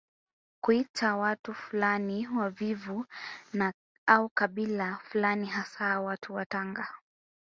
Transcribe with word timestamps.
Kuita 0.61 1.15
watu 1.17 1.53
fulani 1.53 2.27
wavivu 2.27 3.05
au 4.05 4.29
kabila 4.29 4.95
fulani 5.03 5.45
hasa 5.47 6.01
watu 6.01 6.33
wa 6.33 6.45
Tanga 6.45 6.87